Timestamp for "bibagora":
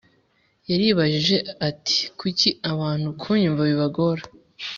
3.71-4.23